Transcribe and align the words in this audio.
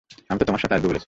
আমি 0.31 0.41
তোমার 0.47 0.61
সাথে 0.63 0.75
আসবো 0.75 0.87
বলেছিলাম। 0.89 0.99